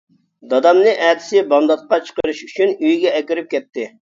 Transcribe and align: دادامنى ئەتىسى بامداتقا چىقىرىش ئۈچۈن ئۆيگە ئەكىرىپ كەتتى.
دادامنى 0.53 0.93
ئەتىسى 1.07 1.43
بامداتقا 1.53 2.01
چىقىرىش 2.09 2.43
ئۈچۈن 2.49 2.75
ئۆيگە 2.81 3.17
ئەكىرىپ 3.21 3.53
كەتتى. 3.57 3.91